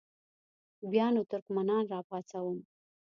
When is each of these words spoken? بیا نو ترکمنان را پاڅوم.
بیا 0.91 1.07
نو 1.13 1.21
ترکمنان 1.31 1.83
را 1.91 1.99
پاڅوم. 2.07 2.57